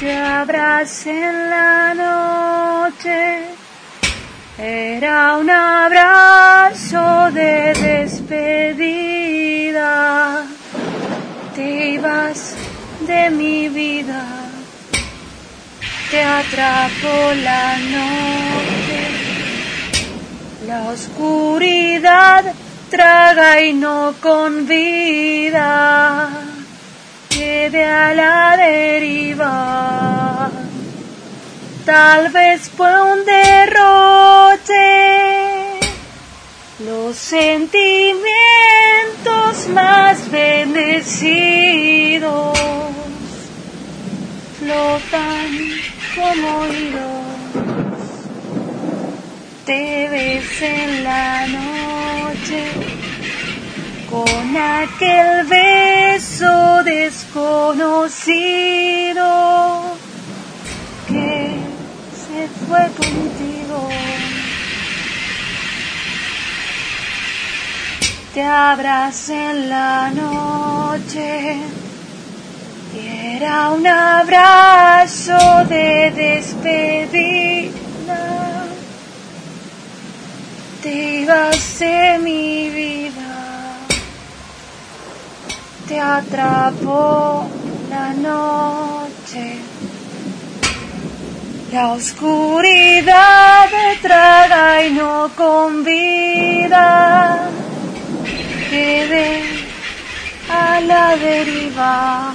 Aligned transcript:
te 0.00 0.16
abracé 0.16 1.10
en 1.10 1.50
la 1.50 1.94
noche. 1.94 3.42
Era 4.56 5.36
un 5.36 5.50
abrazo 5.50 7.30
de 7.32 7.74
despedida. 7.74 9.24
Te 11.54 11.90
ibas 11.90 12.54
de 13.06 13.30
mi 13.30 13.68
vida. 13.68 14.24
Te 16.10 16.22
atrapó 16.22 17.32
la 17.42 17.76
noche. 17.78 19.00
La 20.66 20.82
oscuridad 20.90 22.44
traga 22.90 23.60
y 23.60 23.72
no 23.72 24.14
convida 24.20 25.58
quede 27.38 27.84
a 27.84 28.14
la 28.14 28.56
deriva. 28.56 30.50
Tal 31.84 32.30
vez 32.30 32.68
fue 32.76 32.90
un 33.12 33.24
derroche, 33.24 34.76
los 36.84 37.16
sentimientos 37.16 38.24
más 39.72 40.30
bendecidos 40.30 41.38
flotan 44.58 45.50
como 46.16 46.66
hilos. 46.66 47.06
Te 49.64 50.08
ves 50.10 50.62
en 50.62 51.04
la 51.04 51.46
noche 51.46 52.97
con 54.10 54.56
aquel 54.56 55.44
beso 55.46 56.82
desconocido 56.84 58.08
que 61.08 61.56
se 62.22 62.48
fue 62.66 62.88
contigo. 62.96 63.88
Te 68.32 68.42
abracé 68.42 69.50
en 69.50 69.68
la 69.68 70.10
noche 70.10 71.56
y 72.94 72.98
era 73.36 73.70
un 73.70 73.86
abrazo 73.86 75.64
de 75.68 76.12
despedida. 76.16 77.72
Te 80.82 81.20
ibas 81.20 81.78
de 81.78 82.18
mi 82.22 82.70
vida 82.70 83.27
te 85.88 85.98
atrapó 85.98 87.48
la 87.88 88.12
noche. 88.12 89.56
La 91.72 91.92
oscuridad 91.92 93.70
te 93.70 93.96
traga 94.06 94.84
y 94.84 94.92
no 94.92 95.30
convida. 95.34 97.48
Quedé 98.68 99.42
a 100.50 100.80
la 100.80 101.16
deriva. 101.16 102.32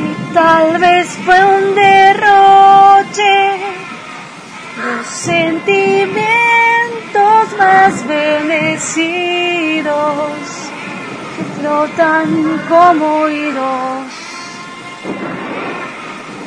Y 0.00 0.14
tal 0.32 0.78
vez 0.78 1.08
fue 1.24 1.44
un 1.44 1.74
derroche. 1.74 3.58
Los 4.82 5.06
sentimientos 5.06 7.58
más 7.58 8.06
bendecidos 8.06 10.57
flotan 11.60 12.60
como 12.68 13.04
oídos. 13.22 14.12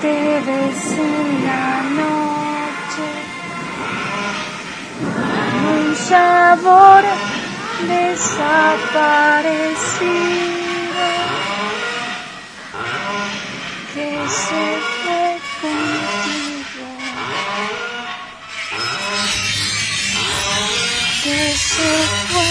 Te 0.01 0.41
ves 0.47 0.97
en 0.97 1.45
la 1.45 1.83
noche, 2.01 3.07
un 5.73 5.95
sabor 5.95 7.03
desaparecido 7.87 8.71
que 13.93 14.09
se 14.29 14.65
fue 15.03 15.25
contigo. 15.61 16.87
Que 21.23 21.41
se 21.55 21.91
fue 22.31 22.50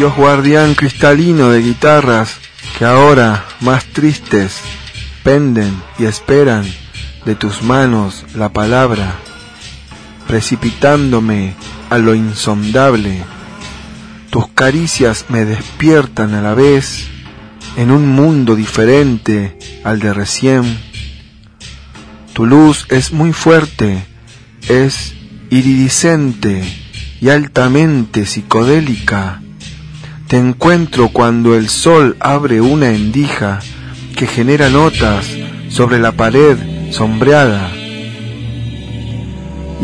Dios 0.00 0.16
guardián 0.16 0.74
cristalino 0.74 1.50
de 1.50 1.60
guitarras 1.60 2.38
que 2.78 2.86
ahora, 2.86 3.44
más 3.60 3.84
tristes, 3.84 4.58
penden 5.22 5.78
y 5.98 6.06
esperan 6.06 6.64
de 7.26 7.34
tus 7.34 7.60
manos 7.60 8.24
la 8.34 8.50
palabra, 8.50 9.16
precipitándome 10.26 11.54
a 11.90 11.98
lo 11.98 12.14
insondable. 12.14 13.22
Tus 14.30 14.48
caricias 14.48 15.26
me 15.28 15.44
despiertan 15.44 16.32
a 16.32 16.40
la 16.40 16.54
vez 16.54 17.06
en 17.76 17.90
un 17.90 18.08
mundo 18.08 18.56
diferente 18.56 19.58
al 19.84 20.00
de 20.00 20.14
recién. 20.14 20.78
Tu 22.32 22.46
luz 22.46 22.86
es 22.88 23.12
muy 23.12 23.34
fuerte, 23.34 24.02
es 24.66 25.12
iridiscente 25.50 26.64
y 27.20 27.28
altamente 27.28 28.24
psicodélica 28.24 29.42
te 30.30 30.38
encuentro 30.38 31.08
cuando 31.08 31.56
el 31.56 31.68
sol 31.68 32.16
abre 32.20 32.60
una 32.60 32.90
endija 32.90 33.58
que 34.14 34.28
genera 34.28 34.70
notas 34.70 35.26
sobre 35.70 35.98
la 35.98 36.12
pared 36.12 36.56
sombreada. 36.92 37.68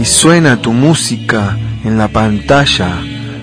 Y 0.00 0.04
suena 0.04 0.62
tu 0.62 0.72
música 0.72 1.58
en 1.84 1.98
la 1.98 2.06
pantalla. 2.06 2.92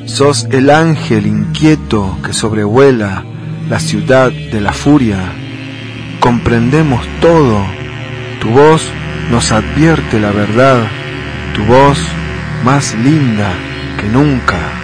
Sos 0.05 0.47
el 0.49 0.69
ángel 0.69 1.27
inquieto 1.27 2.17
que 2.23 2.31
sobrevuela 2.31 3.25
la 3.69 3.81
ciudad 3.81 4.31
de 4.31 4.61
la 4.61 4.71
furia. 4.71 5.19
Comprendemos 6.21 7.05
todo. 7.19 7.65
Tu 8.39 8.47
voz 8.47 8.81
nos 9.29 9.51
advierte 9.51 10.21
la 10.21 10.31
verdad. 10.31 10.87
Tu 11.53 11.65
voz 11.65 11.97
más 12.63 12.95
linda 12.95 13.51
que 13.99 14.07
nunca. 14.07 14.82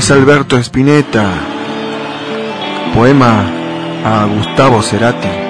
Luis 0.00 0.10
Alberto 0.12 0.56
Spinetta, 0.62 1.28
poema 2.94 3.44
a 4.02 4.24
Gustavo 4.24 4.80
Cerati. 4.80 5.49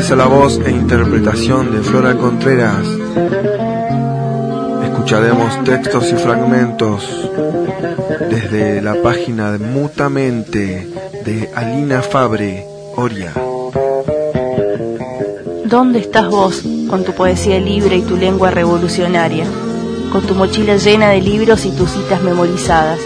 Gracias 0.00 0.18
a 0.18 0.28
la 0.28 0.34
voz 0.34 0.58
e 0.64 0.70
interpretación 0.70 1.72
de 1.72 1.82
Flora 1.82 2.16
Contreras, 2.16 2.86
escucharemos 4.82 5.62
textos 5.64 6.10
y 6.10 6.14
fragmentos 6.14 7.28
desde 8.30 8.80
la 8.80 8.94
página 9.02 9.52
de 9.52 9.58
Mutamente 9.58 10.88
de 11.22 11.50
Alina 11.54 12.00
Fabre, 12.00 12.64
Oria. 12.96 13.34
¿Dónde 15.66 15.98
estás 15.98 16.30
vos 16.30 16.62
con 16.88 17.04
tu 17.04 17.12
poesía 17.12 17.60
libre 17.60 17.98
y 17.98 18.02
tu 18.02 18.16
lengua 18.16 18.50
revolucionaria? 18.50 19.44
Con 20.12 20.22
tu 20.22 20.34
mochila 20.34 20.78
llena 20.78 21.10
de 21.10 21.20
libros 21.20 21.66
y 21.66 21.72
tus 21.72 21.90
citas 21.90 22.22
memorizadas, 22.22 23.00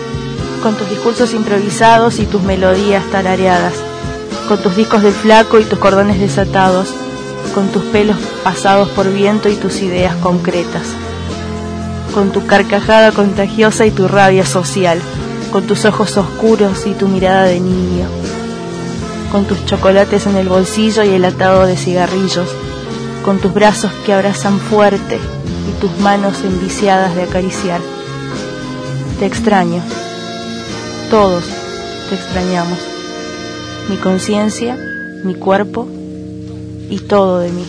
con 0.63 0.77
tus 0.77 0.89
discursos 0.89 1.35
improvisados 1.35 2.21
y 2.21 2.27
tus 2.27 2.45
melodías 2.45 3.03
tarareadas 3.11 3.84
con 4.49 4.59
tus 4.59 4.77
discos 4.77 5.03
del 5.03 5.13
flaco 5.13 5.59
y 5.59 5.65
tus 5.65 5.79
cordones 5.79 6.21
desatados, 6.21 6.89
con 7.55 7.69
tus 7.69 7.83
pelos 7.85 8.17
pasados 8.43 8.89
por 8.91 9.11
viento 9.11 9.49
y 9.49 9.55
tus 9.55 9.81
ideas 9.81 10.15
concretas, 10.17 10.83
con 12.13 12.31
tu 12.31 12.47
carcajada 12.47 13.13
contagiosa 13.13 13.87
y 13.87 13.91
tu 13.91 14.07
rabia 14.07 14.45
social, 14.45 15.01
con 15.51 15.67
tus 15.67 15.85
ojos 15.85 16.17
oscuros 16.17 16.87
y 16.87 16.93
tu 16.93 17.09
mirada 17.09 17.45
de 17.45 17.61
niño, 17.61 18.07
con 19.33 19.47
tus 19.47 19.65
chocolates 19.65 20.27
en 20.27 20.37
el 20.37 20.49
bolsillo 20.49 21.05
y 21.05 21.11
el 21.11 21.25
atado 21.25 21.65
de 21.67 21.77
cigarrillos, 21.77 22.49
con 23.25 23.39
tus 23.39 23.55
brazos 23.55 23.93
que 24.05 24.13
abrazan 24.13 24.59
fuerte 24.59 25.19
y 25.69 25.81
tus 25.81 25.97
manos 26.01 26.43
enviciadas 26.45 27.15
de 27.15 27.23
acariciar. 27.23 27.81
Te 29.19 29.27
extraño, 29.27 29.81
todos 31.09 31.45
te 32.11 32.17
extrañamos 32.17 32.94
mi 33.89 33.97
conciencia, 33.97 34.77
mi 35.25 35.35
cuerpo 35.35 35.89
y 36.91 36.99
todo 37.01 37.41
de 37.41 37.51
mí. 37.51 37.65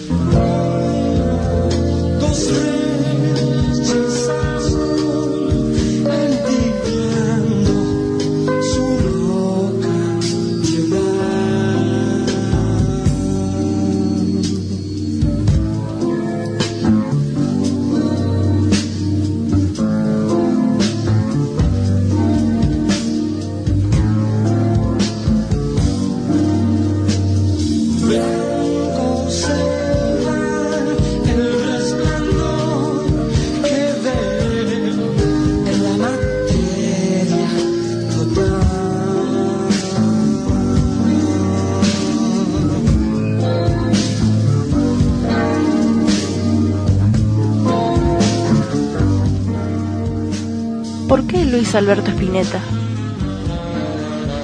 Alberto 51.76 52.10
Spinetta, 52.10 52.60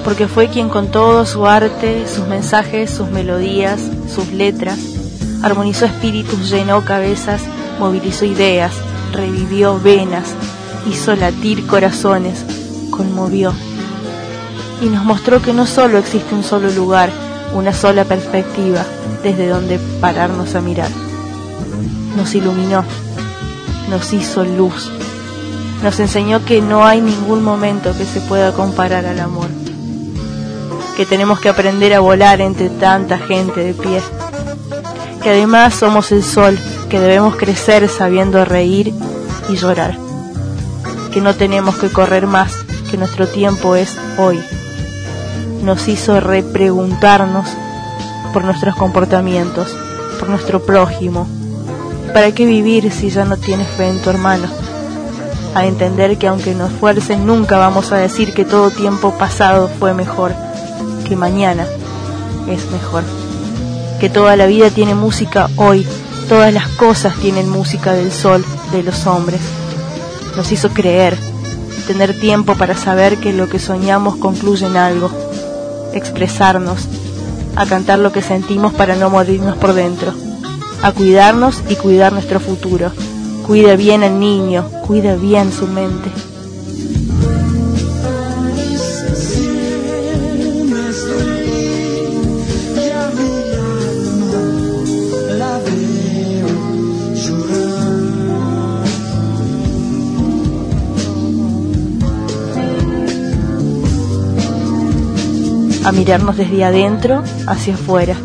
porque 0.04 0.28
fue 0.28 0.48
quien 0.48 0.68
con 0.68 0.88
todo 0.92 1.26
su 1.26 1.46
arte, 1.46 2.06
sus 2.06 2.28
mensajes, 2.28 2.90
sus 2.90 3.10
melodías, 3.10 3.80
sus 4.08 4.28
letras, 4.28 4.78
armonizó 5.42 5.86
espíritus, 5.86 6.48
llenó 6.48 6.84
cabezas, 6.84 7.42
movilizó 7.80 8.24
ideas, 8.24 8.72
revivió 9.12 9.80
venas, 9.80 10.34
hizo 10.88 11.16
latir 11.16 11.66
corazones, 11.66 12.44
conmovió. 12.90 13.52
Y 14.80 14.86
nos 14.86 15.04
mostró 15.04 15.42
que 15.42 15.52
no 15.52 15.66
solo 15.66 15.98
existe 15.98 16.36
un 16.36 16.44
solo 16.44 16.70
lugar, 16.70 17.10
una 17.52 17.72
sola 17.72 18.04
perspectiva 18.04 18.84
desde 19.24 19.48
donde 19.48 19.80
pararnos 20.00 20.54
a 20.54 20.60
mirar. 20.60 20.90
Nos 22.16 22.32
iluminó, 22.36 22.84
nos 23.90 24.12
hizo 24.12 24.44
luz, 24.44 24.90
nos 25.82 25.98
enseñó 25.98 26.44
que 26.44 26.60
no 26.60 26.84
hay 26.84 27.00
ningún 27.00 27.42
momento 27.42 27.96
que 27.96 28.04
se 28.04 28.20
pueda 28.20 28.52
comparar 28.52 29.04
al 29.04 29.18
amor, 29.18 29.48
que 30.96 31.04
tenemos 31.04 31.40
que 31.40 31.48
aprender 31.48 31.92
a 31.92 32.00
volar 32.00 32.40
entre 32.40 32.70
tanta 32.70 33.18
gente 33.18 33.60
de 33.60 33.74
pie, 33.74 34.00
que 35.22 35.30
además 35.30 35.74
somos 35.74 36.12
el 36.12 36.22
sol, 36.22 36.56
que 36.88 37.00
debemos 37.00 37.36
crecer 37.36 37.88
sabiendo 37.88 38.44
reír 38.44 38.94
y 39.48 39.56
llorar, 39.56 39.98
que 41.12 41.20
no 41.20 41.34
tenemos 41.34 41.76
que 41.76 41.88
correr 41.88 42.28
más, 42.28 42.64
que 42.90 42.96
nuestro 42.96 43.26
tiempo 43.26 43.74
es 43.74 43.98
hoy. 44.18 44.40
Nos 45.64 45.88
hizo 45.88 46.20
repreguntarnos 46.20 47.46
por 48.32 48.44
nuestros 48.44 48.76
comportamientos, 48.76 49.76
por 50.20 50.28
nuestro 50.28 50.62
prójimo. 50.64 51.26
¿Para 52.12 52.32
qué 52.32 52.46
vivir 52.46 52.92
si 52.92 53.10
ya 53.10 53.24
no 53.24 53.36
tienes 53.36 53.68
fe 53.68 53.88
en 53.88 53.98
tu 54.00 54.10
hermano? 54.10 54.61
A 55.54 55.66
entender 55.66 56.18
que 56.18 56.26
aunque 56.26 56.54
nos 56.54 56.72
fuercen 56.72 57.26
nunca 57.26 57.58
vamos 57.58 57.92
a 57.92 57.96
decir 57.96 58.32
que 58.32 58.44
todo 58.44 58.70
tiempo 58.70 59.12
pasado 59.18 59.68
fue 59.78 59.94
mejor, 59.94 60.34
que 61.06 61.16
mañana 61.16 61.66
es 62.48 62.70
mejor, 62.70 63.02
que 64.00 64.08
toda 64.08 64.36
la 64.36 64.46
vida 64.46 64.70
tiene 64.70 64.94
música 64.94 65.48
hoy, 65.56 65.86
todas 66.28 66.52
las 66.54 66.68
cosas 66.68 67.16
tienen 67.16 67.48
música 67.48 67.92
del 67.92 68.12
sol, 68.12 68.44
de 68.72 68.82
los 68.82 69.06
hombres. 69.06 69.40
Nos 70.36 70.50
hizo 70.50 70.70
creer, 70.70 71.16
tener 71.86 72.18
tiempo 72.18 72.54
para 72.54 72.74
saber 72.74 73.18
que 73.18 73.32
lo 73.32 73.48
que 73.48 73.58
soñamos 73.58 74.16
concluye 74.16 74.66
en 74.66 74.76
algo, 74.78 75.10
expresarnos, 75.92 76.88
a 77.54 77.66
cantar 77.66 77.98
lo 77.98 78.12
que 78.12 78.22
sentimos 78.22 78.72
para 78.72 78.96
no 78.96 79.10
morirnos 79.10 79.58
por 79.58 79.74
dentro, 79.74 80.14
a 80.82 80.92
cuidarnos 80.92 81.62
y 81.68 81.76
cuidar 81.76 82.14
nuestro 82.14 82.40
futuro 82.40 82.92
Cuida 83.46 83.76
bien 83.76 84.02
al 84.02 84.18
niño, 84.18 84.68
cuida 84.86 85.16
bien 85.16 85.52
su 85.52 85.66
mente. 85.66 86.10
a 105.84 105.90
mirarnos 105.90 106.36
desde 106.36 106.64
adentro 106.64 107.22
hacia 107.46 107.74
afuera. 107.74 108.16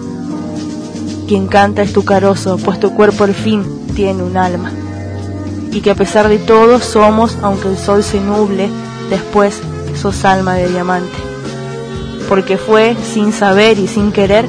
Quien 1.27 1.47
canta 1.47 1.81
es 1.81 1.91
tu 1.91 2.05
carozo, 2.05 2.57
pues 2.57 2.79
tu 2.79 2.93
cuerpo 2.93 3.23
al 3.23 3.33
fin 3.33 3.63
tiene 3.95 4.23
un 4.23 4.37
alma. 4.37 4.71
Y 5.71 5.81
que 5.81 5.91
a 5.91 5.95
pesar 5.95 6.29
de 6.29 6.39
todo 6.39 6.79
somos, 6.79 7.37
aunque 7.41 7.69
el 7.69 7.77
sol 7.77 8.03
se 8.03 8.19
nuble, 8.19 8.69
después 9.09 9.61
sos 9.97 10.25
alma 10.25 10.55
de 10.55 10.69
diamante. 10.69 11.17
Porque 12.29 12.57
fue, 12.57 12.95
sin 13.13 13.33
saber 13.33 13.79
y 13.79 13.87
sin 13.87 14.11
querer, 14.11 14.45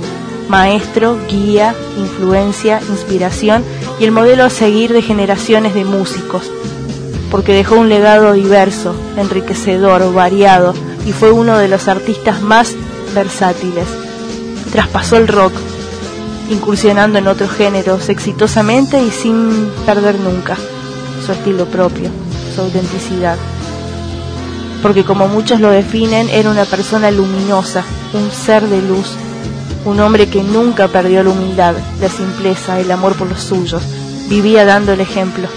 maestro, 0.48 1.18
guía, 1.28 1.74
influencia, 1.98 2.80
inspiración 2.88 3.64
y 4.00 4.04
el 4.04 4.12
modelo 4.12 4.44
a 4.44 4.50
seguir 4.50 4.92
de 4.92 5.02
generaciones 5.02 5.74
de 5.74 5.84
músicos, 5.84 6.50
porque 7.30 7.52
dejó 7.52 7.76
un 7.76 7.88
legado 7.88 8.32
diverso, 8.32 8.94
enriquecedor, 9.16 10.12
variado 10.12 10.74
y 11.06 11.12
fue 11.12 11.30
uno 11.30 11.58
de 11.58 11.68
los 11.68 11.88
artistas 11.88 12.40
más 12.40 12.74
versátiles. 13.14 13.86
Traspasó 14.72 15.16
el 15.16 15.28
rock, 15.28 15.52
incursionando 16.50 17.18
en 17.18 17.28
otros 17.28 17.50
géneros 17.50 18.08
exitosamente 18.08 19.02
y 19.02 19.10
sin 19.10 19.70
perder 19.86 20.18
nunca 20.18 20.56
su 21.28 21.32
estilo 21.32 21.66
propio, 21.66 22.08
su 22.54 22.62
autenticidad. 22.62 23.36
Porque 24.80 25.04
como 25.04 25.28
muchos 25.28 25.60
lo 25.60 25.68
definen, 25.68 26.30
era 26.30 26.48
una 26.48 26.64
persona 26.64 27.10
luminosa, 27.10 27.84
un 28.14 28.30
ser 28.30 28.66
de 28.66 28.80
luz, 28.80 29.08
un 29.84 30.00
hombre 30.00 30.28
que 30.28 30.42
nunca 30.42 30.88
perdió 30.88 31.22
la 31.22 31.28
humildad, 31.28 31.74
la 32.00 32.08
simpleza, 32.08 32.80
el 32.80 32.90
amor 32.90 33.14
por 33.14 33.28
los 33.28 33.42
suyos, 33.42 33.82
vivía 34.30 34.64
dando 34.64 34.94
el 34.94 35.00
ejemplo. 35.00 35.48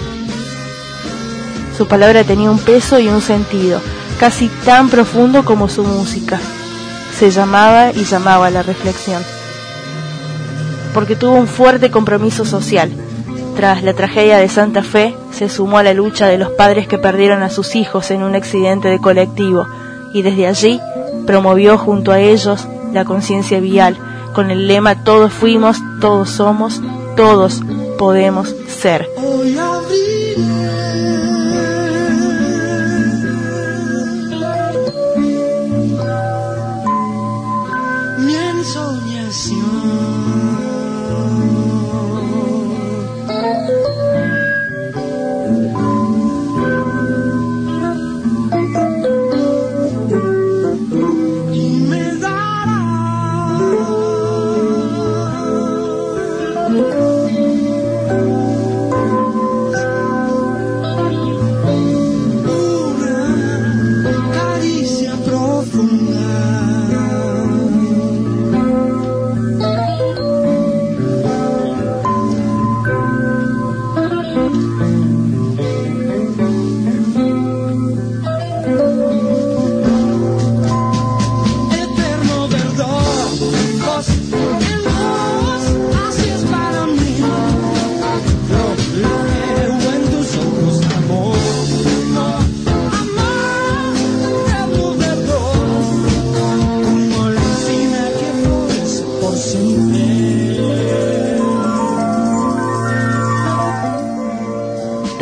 Su 1.78 1.86
palabra 1.86 2.22
tenía 2.22 2.50
un 2.50 2.58
peso 2.58 2.98
y 2.98 3.08
un 3.08 3.22
sentido, 3.22 3.80
casi 4.20 4.48
tan 4.66 4.90
profundo 4.90 5.42
como 5.46 5.70
su 5.70 5.84
música. 5.84 6.38
Se 7.18 7.30
llamaba 7.30 7.92
y 7.92 8.04
llamaba 8.04 8.48
a 8.48 8.50
la 8.50 8.62
reflexión. 8.62 9.22
Porque 10.92 11.16
tuvo 11.16 11.32
un 11.32 11.46
fuerte 11.46 11.90
compromiso 11.90 12.44
social. 12.44 12.90
Tras 13.56 13.82
la 13.82 13.94
tragedia 13.94 14.36
de 14.36 14.50
Santa 14.50 14.82
Fe, 14.82 15.14
se 15.42 15.48
sumó 15.48 15.78
a 15.78 15.82
la 15.82 15.92
lucha 15.92 16.28
de 16.28 16.38
los 16.38 16.50
padres 16.50 16.86
que 16.86 16.98
perdieron 16.98 17.42
a 17.42 17.50
sus 17.50 17.74
hijos 17.74 18.12
en 18.12 18.22
un 18.22 18.36
accidente 18.36 18.86
de 18.86 19.00
colectivo 19.00 19.66
y 20.14 20.22
desde 20.22 20.46
allí 20.46 20.80
promovió 21.26 21.78
junto 21.78 22.12
a 22.12 22.20
ellos 22.20 22.68
la 22.92 23.04
conciencia 23.04 23.58
vial 23.58 23.96
con 24.34 24.52
el 24.52 24.68
lema 24.68 25.02
Todos 25.02 25.32
fuimos, 25.32 25.78
todos 26.00 26.30
somos, 26.30 26.80
todos 27.16 27.60
podemos 27.98 28.54
ser. 28.68 29.08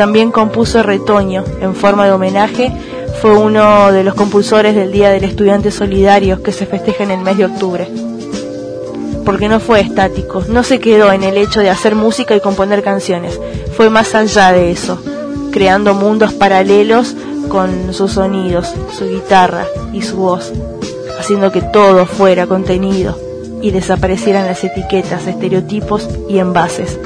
También 0.00 0.30
compuso 0.30 0.82
Retoño, 0.82 1.44
en 1.60 1.74
forma 1.74 2.06
de 2.06 2.12
homenaje, 2.12 2.72
fue 3.20 3.36
uno 3.36 3.92
de 3.92 4.02
los 4.02 4.14
compulsores 4.14 4.74
del 4.74 4.92
Día 4.92 5.10
del 5.10 5.24
Estudiante 5.24 5.70
Solidario 5.70 6.42
que 6.42 6.52
se 6.52 6.64
festeja 6.64 7.04
en 7.04 7.10
el 7.10 7.20
mes 7.20 7.36
de 7.36 7.44
octubre. 7.44 7.86
Porque 9.26 9.50
no 9.50 9.60
fue 9.60 9.82
estático, 9.82 10.42
no 10.48 10.62
se 10.62 10.80
quedó 10.80 11.12
en 11.12 11.22
el 11.22 11.36
hecho 11.36 11.60
de 11.60 11.68
hacer 11.68 11.96
música 11.96 12.34
y 12.34 12.40
componer 12.40 12.82
canciones, 12.82 13.38
fue 13.76 13.90
más 13.90 14.14
allá 14.14 14.52
de 14.52 14.70
eso, 14.70 14.98
creando 15.52 15.92
mundos 15.92 16.32
paralelos 16.32 17.14
con 17.50 17.92
sus 17.92 18.12
sonidos, 18.12 18.72
su 18.96 19.06
guitarra 19.06 19.66
y 19.92 20.00
su 20.00 20.16
voz, 20.16 20.50
haciendo 21.18 21.52
que 21.52 21.60
todo 21.60 22.06
fuera 22.06 22.46
contenido 22.46 23.18
y 23.60 23.70
desaparecieran 23.70 24.46
las 24.46 24.64
etiquetas, 24.64 25.26
estereotipos 25.26 26.08
y 26.26 26.38
envases 26.38 26.98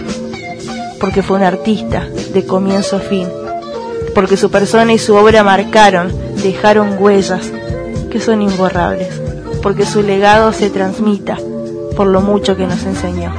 porque 1.04 1.22
fue 1.22 1.36
un 1.36 1.42
artista 1.42 2.08
de 2.34 2.44
comienzo 2.44 2.96
a 2.96 3.00
fin, 3.00 3.28
porque 4.14 4.36
su 4.36 4.50
persona 4.50 4.92
y 4.92 4.98
su 4.98 5.14
obra 5.14 5.42
marcaron, 5.42 6.12
dejaron 6.42 6.96
huellas 6.98 7.50
que 8.10 8.20
son 8.20 8.42
imborrables, 8.42 9.20
porque 9.62 9.86
su 9.86 10.02
legado 10.02 10.52
se 10.52 10.68
transmita 10.68 11.38
por 11.96 12.08
lo 12.08 12.20
mucho 12.20 12.56
que 12.56 12.66
nos 12.66 12.82
enseñó. 12.84 13.32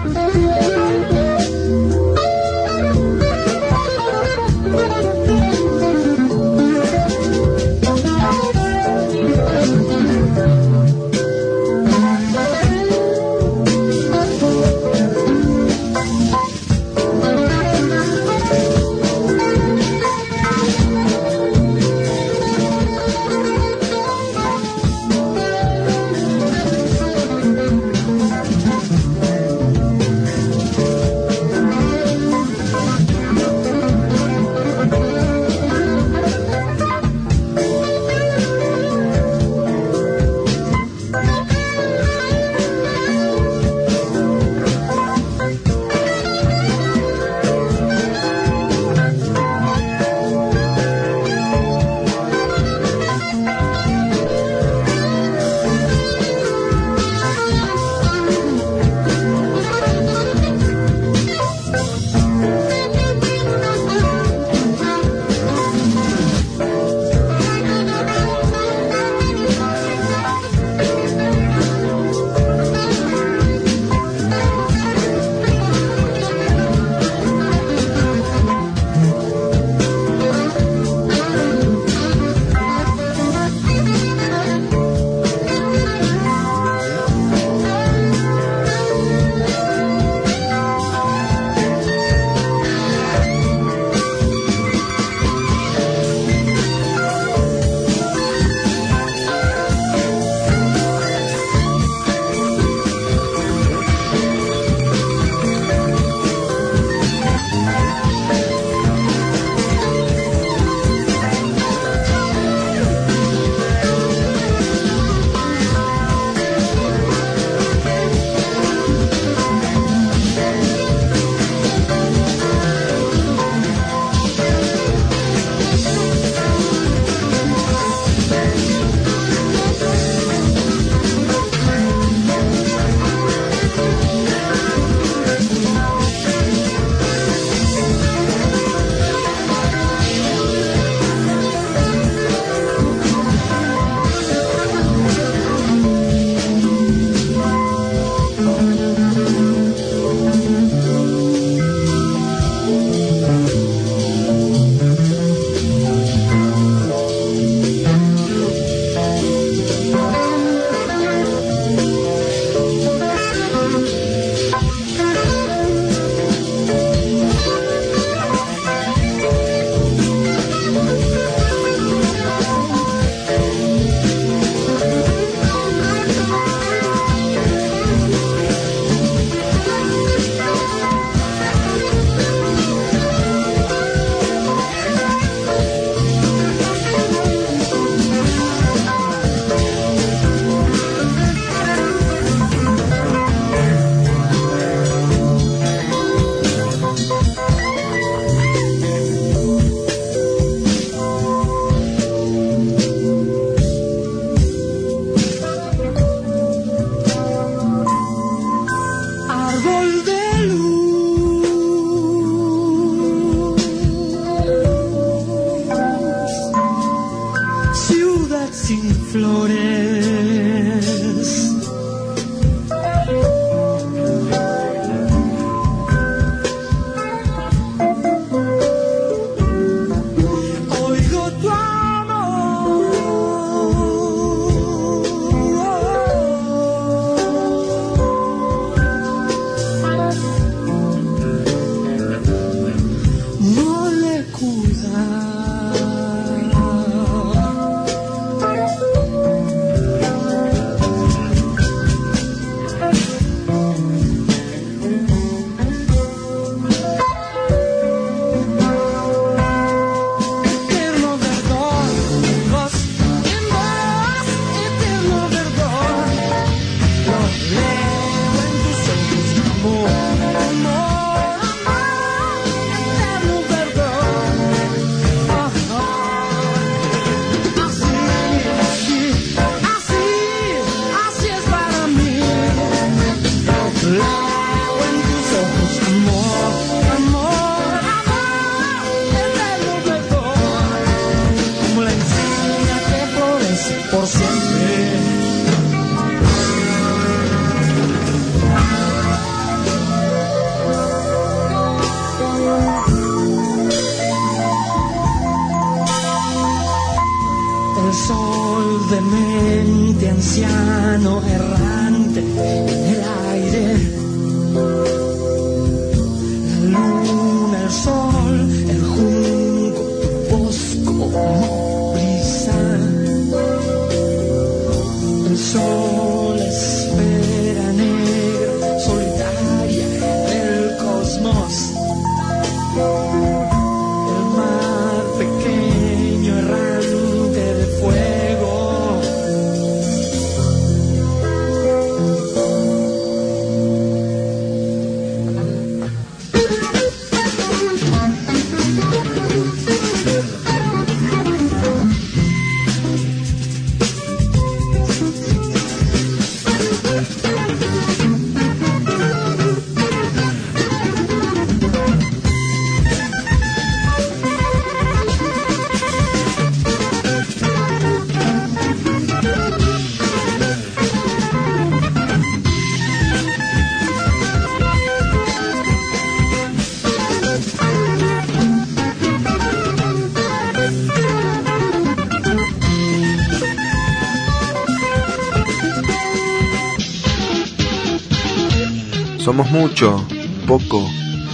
Somos 389.35 389.51
mucho, 389.51 390.07
poco, 390.47 390.89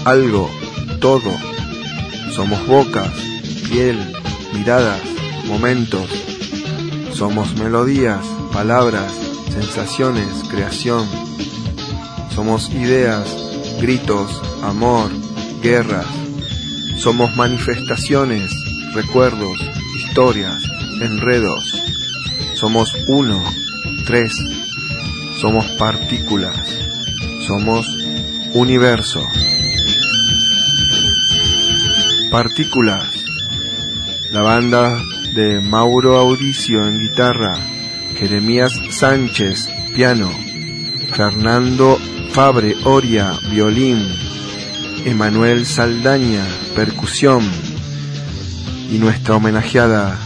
algo, 0.06 0.50
todo. 1.00 1.32
Somos 2.36 2.66
bocas, 2.66 3.12
piel, 3.70 3.96
miradas, 4.54 5.04
momentos. 5.46 6.10
Somos 7.14 7.54
melodías, 7.60 8.26
palabras, 8.52 9.14
sensaciones, 9.54 10.26
creación. 10.50 11.08
Somos 12.34 12.72
ideas, 12.72 13.28
gritos, 13.80 14.42
amor, 14.64 15.12
guerras. 15.62 16.08
Somos 16.98 17.36
manifestaciones, 17.36 18.52
recuerdos, 18.96 19.60
historias, 19.96 20.58
enredos. 21.04 21.72
Somos 22.56 22.96
uno, 23.10 23.40
tres. 24.08 24.34
Somos 25.40 25.68
partículas 25.78 26.81
somos 27.46 27.88
universo. 28.54 29.26
Partículas. 32.30 33.06
La 34.32 34.42
banda 34.42 34.98
de 35.34 35.60
Mauro 35.60 36.18
Audicio 36.18 36.88
en 36.88 37.02
guitarra, 37.02 37.58
Jeremías 38.18 38.74
Sánchez, 38.90 39.70
piano, 39.94 40.30
Fernando 41.14 41.98
Fabre 42.32 42.76
Oria, 42.86 43.34
violín, 43.52 43.98
Emanuel 45.06 45.66
Saldaña, 45.66 46.46
percusión, 46.76 47.44
y 48.90 48.98
nuestra 48.98 49.36
homenajeada 49.36 50.18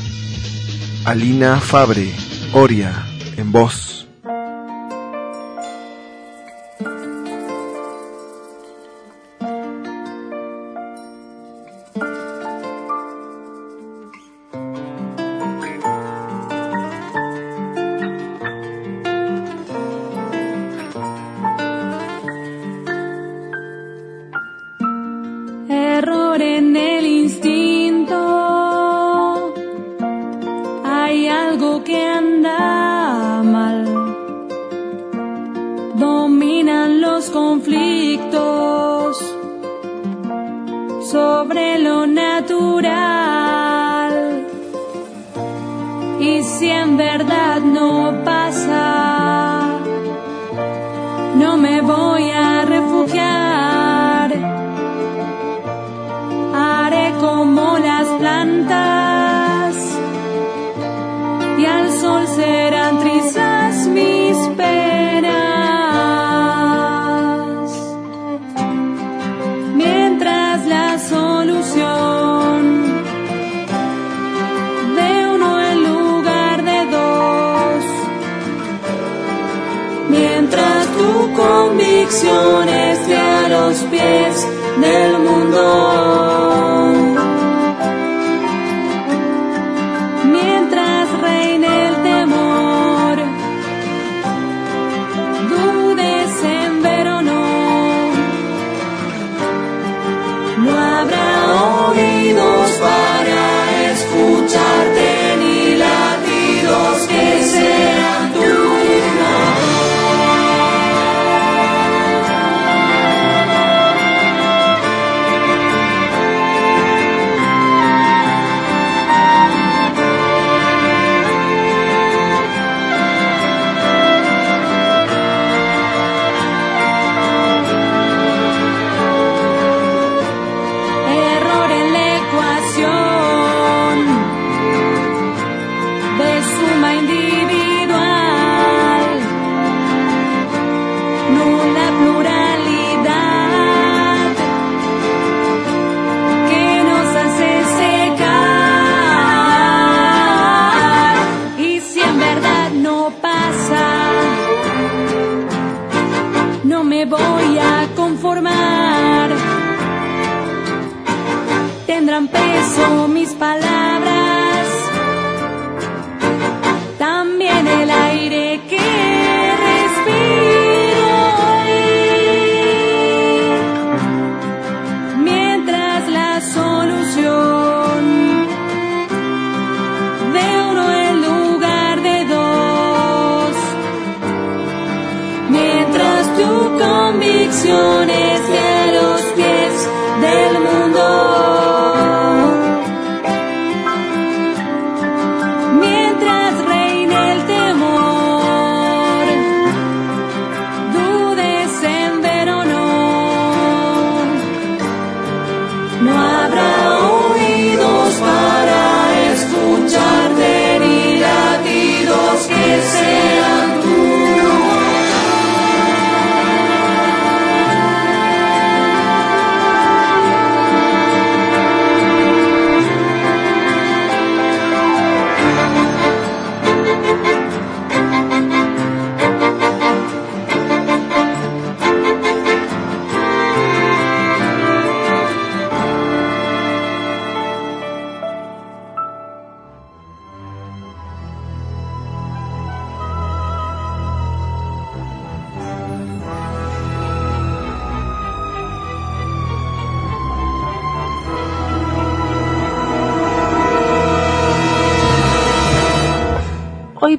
Alina 1.06 1.60
Fabre 1.60 2.13
Oria, 2.54 3.06
en 3.38 3.51
voz. 3.51 3.94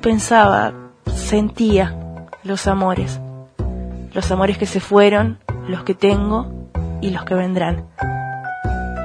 Pensaba, 0.06 0.72
sentía 1.12 1.96
los 2.44 2.68
amores, 2.68 3.20
los 4.14 4.30
amores 4.30 4.56
que 4.56 4.64
se 4.64 4.78
fueron, 4.78 5.40
los 5.66 5.82
que 5.82 5.94
tengo 5.94 6.46
y 7.00 7.10
los 7.10 7.24
que 7.24 7.34
vendrán, 7.34 7.86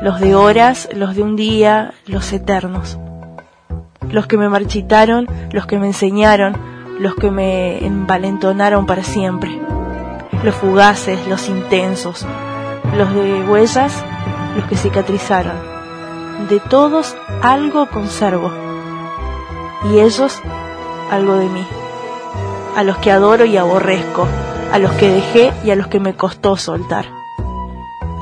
los 0.04 0.20
de 0.20 0.36
horas, 0.36 0.88
los 0.94 1.16
de 1.16 1.24
un 1.24 1.36
día, 1.36 1.96
los 2.06 2.32
eternos, 2.32 3.00
los 4.12 4.28
que 4.28 4.38
me 4.38 4.48
marchitaron, 4.48 5.28
los 5.52 5.66
que 5.66 5.80
me 5.80 5.88
enseñaron, 5.88 6.56
los 7.00 7.16
que 7.16 7.32
me 7.32 7.84
envalentonaron 7.84 8.86
para 8.86 9.02
siempre, 9.02 9.60
los 10.44 10.54
fugaces, 10.54 11.28
los 11.28 11.50
intensos, 11.50 12.28
los 12.96 13.12
de 13.16 13.42
huellas, 13.50 14.06
los 14.56 14.66
que 14.66 14.76
cicatrizaron. 14.76 15.58
De 16.48 16.60
todos 16.60 17.16
algo 17.42 17.88
conservo. 17.88 18.52
Y 19.92 19.98
ellos 19.98 20.40
algo 21.12 21.36
de 21.36 21.50
mí, 21.50 21.68
a 22.76 22.84
los 22.84 22.98
que 22.98 23.12
adoro 23.12 23.46
y 23.46 23.58
aborrezco, 23.58 24.28
a 24.72 24.80
los 24.80 24.92
que 24.94 25.10
dejé 25.10 25.54
y 25.64 25.70
a 25.70 25.76
los 25.76 25.88
que 25.88 26.00
me 26.00 26.16
costó 26.16 26.56
soltar. 26.56 27.06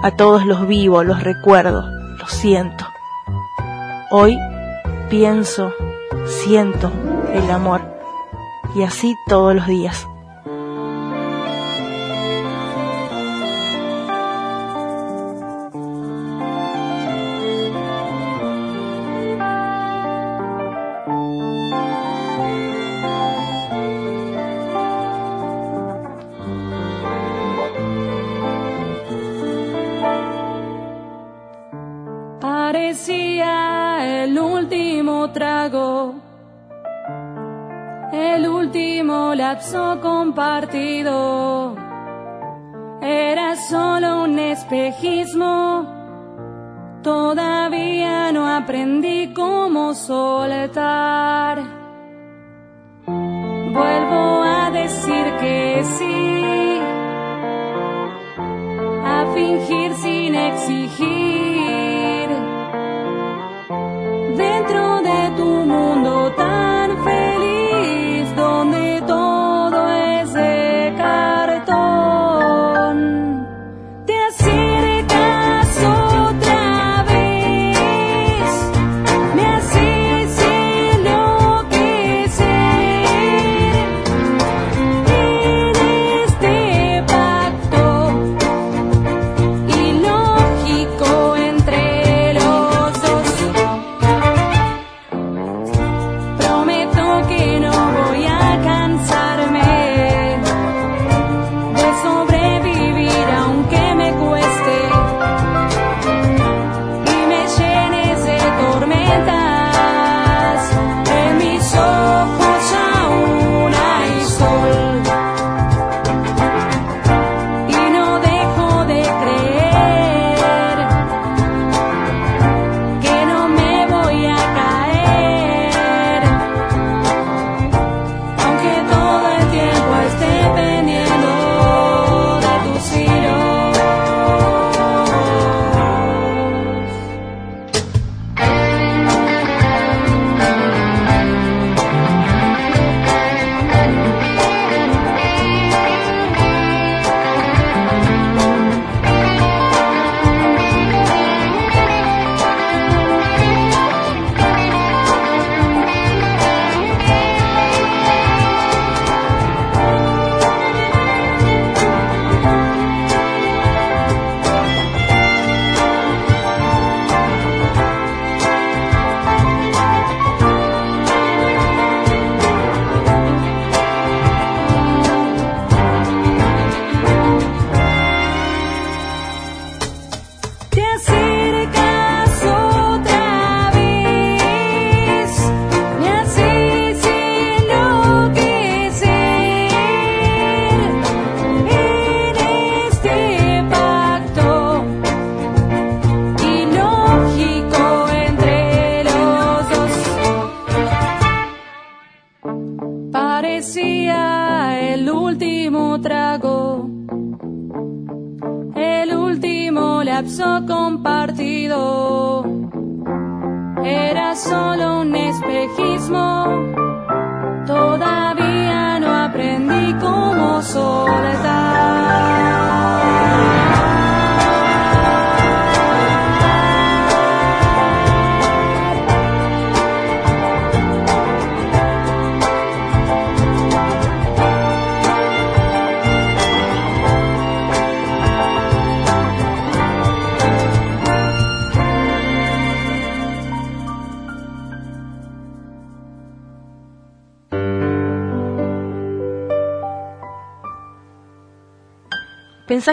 A 0.02 0.12
todos 0.12 0.46
los 0.46 0.68
vivo, 0.68 1.04
los 1.04 1.24
recuerdo, 1.24 1.86
los 2.18 2.32
siento. 2.32 2.86
Hoy 4.10 4.38
pienso, 5.10 5.72
siento 6.26 6.92
el 7.34 7.50
amor 7.52 7.82
y 8.76 8.84
así 8.84 9.16
todos 9.28 9.56
los 9.56 9.68
días. 9.68 10.08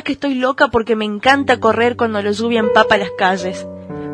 Que 0.04 0.12
estoy 0.12 0.34
loca 0.34 0.68
porque 0.68 0.94
me 0.94 1.04
encanta 1.04 1.58
correr 1.58 1.96
cuando 1.96 2.22
la 2.22 2.30
lluvia 2.30 2.60
empapa 2.60 2.96
las 2.96 3.10
calles, 3.18 3.66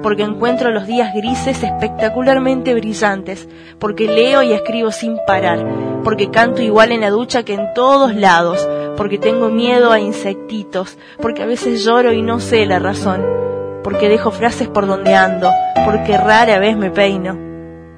porque 0.03 0.23
encuentro 0.23 0.71
los 0.71 0.87
días 0.87 1.13
grises 1.13 1.63
espectacularmente 1.63 2.73
brillantes, 2.73 3.47
porque 3.79 4.07
leo 4.07 4.43
y 4.43 4.53
escribo 4.53 4.91
sin 4.91 5.19
parar, 5.27 5.67
porque 6.03 6.31
canto 6.31 6.63
igual 6.63 6.93
en 6.93 7.03
la 7.03 7.11
ducha 7.11 7.43
que 7.43 7.55
en 7.55 7.75
todos 7.75 8.15
lados, 8.15 8.67
porque 8.97 9.19
tengo 9.19 9.51
miedo 9.51 9.93
a 9.93 10.01
insectitos, 10.01 10.97
porque 11.21 11.43
a 11.43 11.47
veces 11.47 11.85
lloro 11.85 12.13
y 12.13 12.23
no 12.23 12.41
sé 12.41 12.65
la 12.65 12.79
razón, 12.79 13.23
porque 13.85 14.09
dejo 14.09 14.31
frases 14.31 14.69
por 14.69 14.87
donde 14.87 15.15
ando, 15.15 15.51
porque 15.85 16.17
rara 16.17 16.59
vez 16.59 16.77
me 16.77 16.91
peino, 16.91 17.37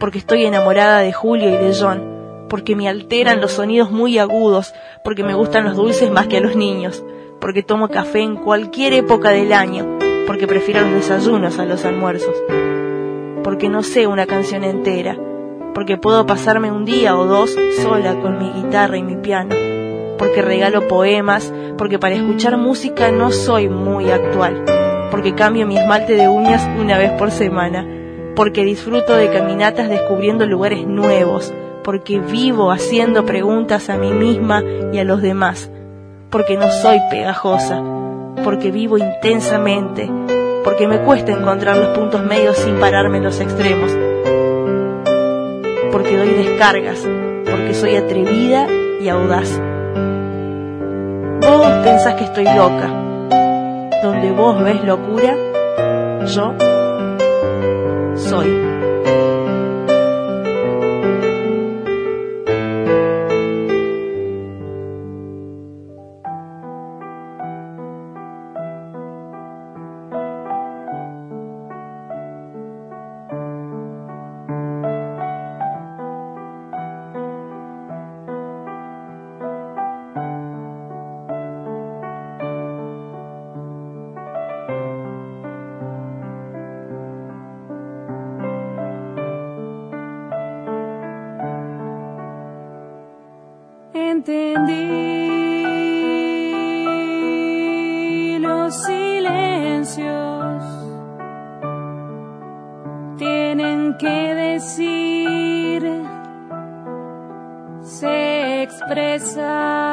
porque 0.00 0.18
estoy 0.18 0.46
enamorada 0.46 0.98
de 1.00 1.12
Julio 1.12 1.48
y 1.48 1.56
de 1.64 1.76
John, 1.78 2.46
porque 2.48 2.74
me 2.74 2.88
alteran 2.88 3.40
los 3.40 3.52
sonidos 3.52 3.92
muy 3.92 4.18
agudos, 4.18 4.74
porque 5.04 5.22
me 5.22 5.34
gustan 5.34 5.64
los 5.64 5.76
dulces 5.76 6.10
más 6.10 6.26
que 6.26 6.38
a 6.38 6.40
los 6.40 6.56
niños, 6.56 7.04
porque 7.40 7.62
tomo 7.62 7.88
café 7.88 8.20
en 8.20 8.36
cualquier 8.36 8.92
época 8.94 9.30
del 9.30 9.52
año, 9.52 9.98
porque 10.26 10.46
prefiero 10.46 10.80
los 10.82 10.92
desayunos 10.92 11.58
a 11.58 11.66
los 11.66 11.84
almuerzos, 11.84 12.34
porque 13.42 13.68
no 13.68 13.82
sé 13.82 14.06
una 14.06 14.26
canción 14.26 14.64
entera, 14.64 15.18
porque 15.74 15.96
puedo 15.96 16.24
pasarme 16.26 16.70
un 16.70 16.84
día 16.84 17.16
o 17.16 17.26
dos 17.26 17.56
sola 17.82 18.20
con 18.20 18.38
mi 18.38 18.50
guitarra 18.50 18.96
y 18.96 19.02
mi 19.02 19.16
piano, 19.16 19.54
porque 20.18 20.40
regalo 20.40 20.88
poemas, 20.88 21.52
porque 21.76 21.98
para 21.98 22.14
escuchar 22.14 22.56
música 22.56 23.10
no 23.10 23.30
soy 23.30 23.68
muy 23.68 24.10
actual, 24.10 24.64
porque 25.10 25.34
cambio 25.34 25.66
mi 25.66 25.76
esmalte 25.76 26.14
de 26.14 26.28
uñas 26.28 26.66
una 26.80 26.96
vez 26.96 27.12
por 27.12 27.30
semana, 27.30 27.86
porque 28.34 28.64
disfruto 28.64 29.14
de 29.14 29.30
caminatas 29.30 29.88
descubriendo 29.88 30.46
lugares 30.46 30.86
nuevos, 30.86 31.52
porque 31.82 32.18
vivo 32.18 32.70
haciendo 32.70 33.26
preguntas 33.26 33.90
a 33.90 33.96
mí 33.96 34.10
misma 34.10 34.62
y 34.92 34.98
a 34.98 35.04
los 35.04 35.20
demás, 35.20 35.70
porque 36.34 36.56
no 36.56 36.68
soy 36.68 37.00
pegajosa, 37.12 37.80
porque 38.42 38.72
vivo 38.72 38.98
intensamente, 38.98 40.10
porque 40.64 40.88
me 40.88 40.98
cuesta 40.98 41.30
encontrar 41.30 41.76
los 41.76 41.96
puntos 41.96 42.24
medios 42.24 42.56
sin 42.56 42.80
pararme 42.80 43.18
en 43.18 43.22
los 43.22 43.38
extremos, 43.38 43.92
porque 45.92 46.16
doy 46.16 46.30
descargas, 46.30 47.06
porque 47.48 47.72
soy 47.74 47.94
atrevida 47.94 48.66
y 49.00 49.08
audaz. 49.08 49.48
Vos 51.40 51.70
pensás 51.84 52.14
que 52.14 52.24
estoy 52.24 52.46
loca. 52.46 52.88
Donde 54.02 54.32
vos 54.32 54.60
ves 54.60 54.82
locura, 54.82 55.36
yo 56.26 56.52
soy. 58.16 58.73
Entendí 93.94 94.74
los 98.40 98.74
silencios. 98.74 100.64
Tienen 103.16 103.96
que 103.98 104.34
decir, 104.34 106.02
se 107.82 108.62
expresan 108.64 109.84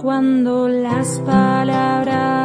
cuando 0.00 0.68
las 0.68 1.18
palabras 1.26 2.37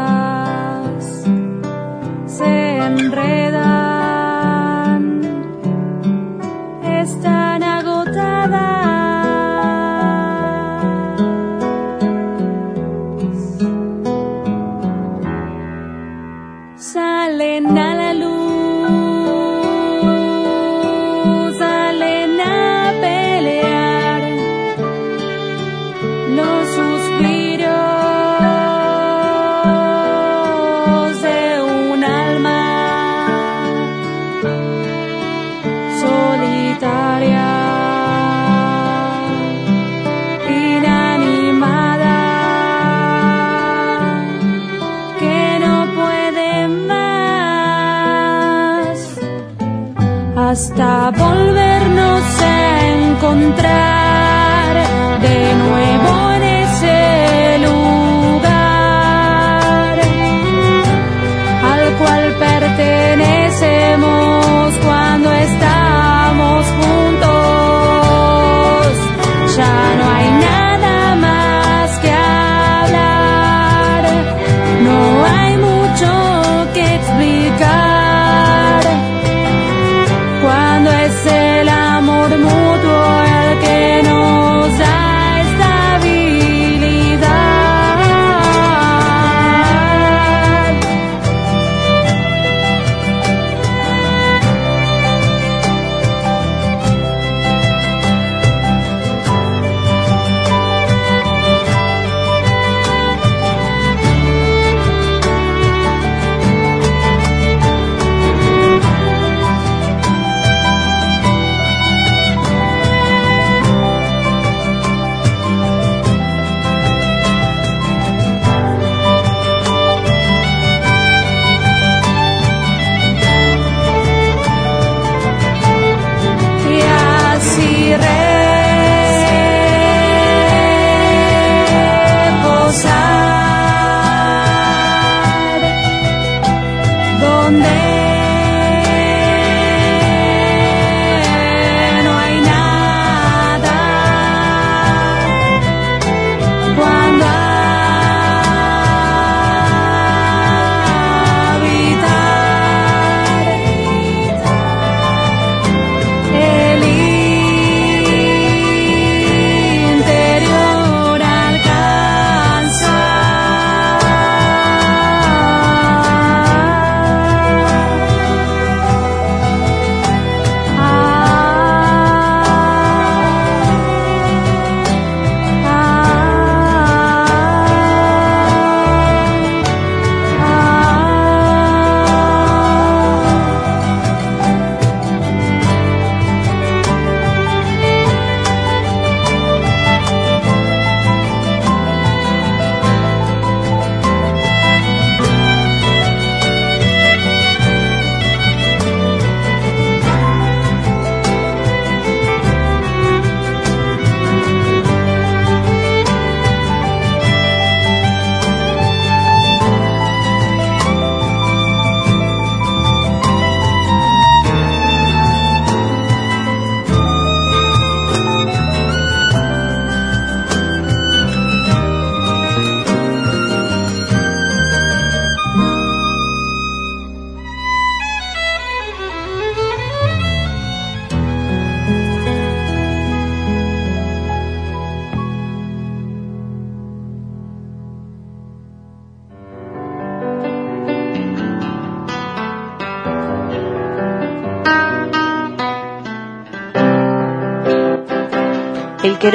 Ya 70.04 70.32
no 70.32 70.63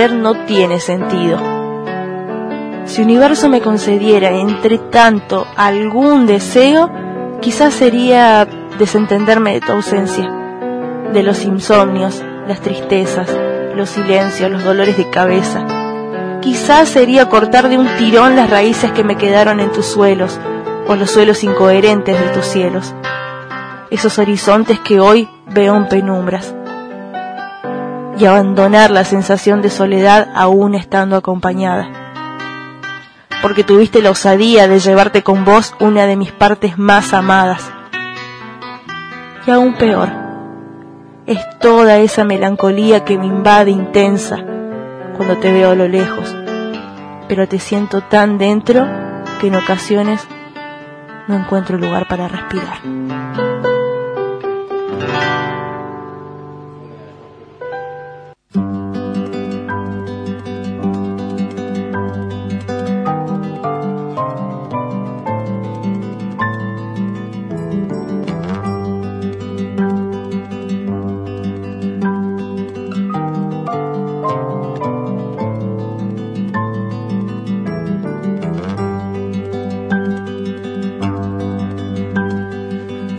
no 0.06 0.44
tiene 0.46 0.78
sentido. 0.78 1.38
Si 2.84 3.02
universo 3.02 3.48
me 3.48 3.60
concediera 3.60 4.30
entre 4.30 4.78
tanto 4.78 5.46
algún 5.56 6.26
deseo, 6.26 6.90
quizás 7.40 7.74
sería 7.74 8.46
desentenderme 8.78 9.54
de 9.54 9.60
tu 9.60 9.72
ausencia, 9.72 10.30
de 11.12 11.22
los 11.22 11.44
insomnios, 11.44 12.22
las 12.46 12.60
tristezas, 12.60 13.28
los 13.74 13.90
silencios, 13.90 14.50
los 14.50 14.64
dolores 14.64 14.96
de 14.96 15.10
cabeza. 15.10 15.66
Quizás 16.40 16.88
sería 16.88 17.28
cortar 17.28 17.68
de 17.68 17.76
un 17.76 17.88
tirón 17.98 18.36
las 18.36 18.48
raíces 18.48 18.92
que 18.92 19.04
me 19.04 19.16
quedaron 19.16 19.60
en 19.60 19.72
tus 19.72 19.86
suelos, 19.86 20.38
o 20.86 20.94
los 20.94 21.10
suelos 21.10 21.44
incoherentes 21.44 22.18
de 22.18 22.28
tus 22.28 22.46
cielos, 22.46 22.94
esos 23.90 24.18
horizontes 24.18 24.78
que 24.78 25.00
hoy 25.00 25.28
veo 25.46 25.76
en 25.76 25.88
penumbras 25.88 26.54
y 28.18 28.26
abandonar 28.26 28.90
la 28.90 29.04
sensación 29.04 29.62
de 29.62 29.70
soledad 29.70 30.28
aún 30.34 30.74
estando 30.74 31.16
acompañada. 31.16 31.88
Porque 33.40 33.62
tuviste 33.62 34.02
la 34.02 34.10
osadía 34.10 34.66
de 34.66 34.80
llevarte 34.80 35.22
con 35.22 35.44
vos 35.44 35.74
una 35.78 36.06
de 36.06 36.16
mis 36.16 36.32
partes 36.32 36.76
más 36.78 37.14
amadas. 37.14 37.70
Y 39.46 39.50
aún 39.50 39.74
peor, 39.74 40.08
es 41.26 41.38
toda 41.60 41.98
esa 41.98 42.24
melancolía 42.24 43.04
que 43.04 43.18
me 43.18 43.26
invade 43.26 43.70
intensa 43.70 44.38
cuando 45.16 45.36
te 45.36 45.52
veo 45.52 45.70
a 45.70 45.74
lo 45.74 45.86
lejos, 45.86 46.34
pero 47.28 47.46
te 47.46 47.58
siento 47.58 48.00
tan 48.00 48.38
dentro 48.38 48.86
que 49.40 49.48
en 49.48 49.56
ocasiones 49.56 50.26
no 51.28 51.36
encuentro 51.36 51.78
lugar 51.78 52.08
para 52.08 52.28
respirar. 52.28 52.78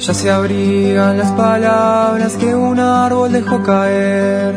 Ya 0.10 0.16
se 0.16 0.32
abrigan 0.32 1.20
las 1.20 1.32
palabras 1.34 2.36
que 2.36 2.56
un 2.56 2.80
árbol 2.80 3.32
dejó 3.32 3.62
caer. 3.62 4.56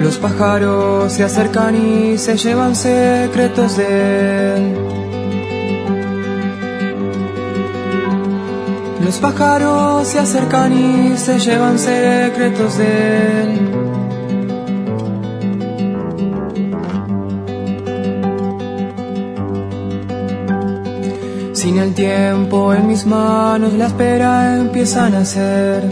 Los 0.00 0.18
pájaros 0.18 1.12
se 1.12 1.22
acercan 1.22 1.76
y 1.76 2.18
se 2.18 2.36
llevan 2.36 2.74
secretos 2.74 3.76
de 3.76 4.56
él. 4.56 4.74
Los 9.04 9.18
pájaros 9.18 10.08
se 10.08 10.18
acercan 10.18 10.72
y 10.72 11.16
se 11.16 11.38
llevan 11.38 11.78
secretos 11.78 12.78
de 12.78 13.42
él. 13.42 13.81
Sin 21.62 21.78
el 21.78 21.94
tiempo 21.94 22.74
en 22.74 22.88
mis 22.88 23.06
manos, 23.06 23.72
la 23.74 23.86
espera 23.86 24.56
empieza 24.58 25.06
a 25.06 25.10
nacer. 25.10 25.88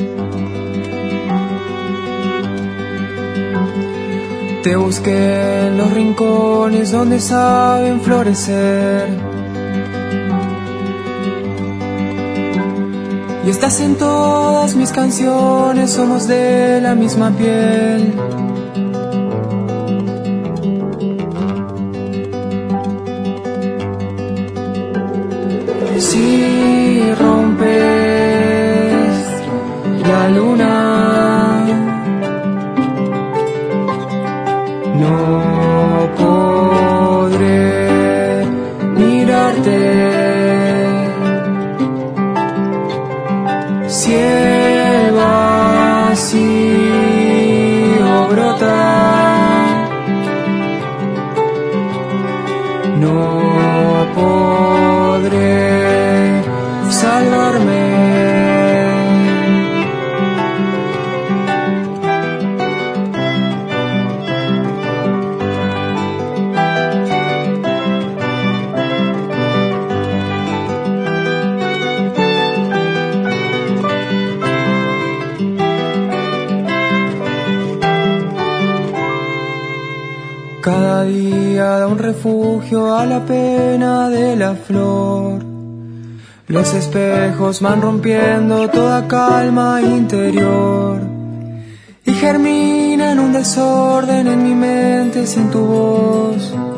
Te 4.65 4.75
busqué 4.75 5.69
en 5.69 5.79
los 5.79 5.93
rincones 5.93 6.91
donde 6.91 7.21
saben 7.21 8.01
florecer. 8.01 9.11
Y 13.47 13.51
estás 13.51 13.79
en 13.79 13.95
todas 13.95 14.75
mis 14.75 14.91
canciones, 14.91 15.93
somos 15.93 16.27
de 16.27 16.81
la 16.83 16.97
misma 16.97 17.31
piel. 17.31 18.13
Refugio 82.23 82.95
a 82.95 83.07
la 83.07 83.21
pena 83.25 84.11
de 84.11 84.37
la 84.37 84.55
flor. 84.55 85.43
Los 86.49 86.75
espejos 86.75 87.63
van 87.63 87.81
rompiendo 87.81 88.69
toda 88.69 89.09
calma 89.09 89.81
interior 89.81 91.01
y 92.05 92.13
germina 92.13 93.13
en 93.13 93.21
un 93.21 93.33
desorden 93.33 94.27
en 94.27 94.43
mi 94.43 94.55
mente 94.55 95.27
sin 95.27 95.51
tu 95.51 95.61
voz. 95.61 96.70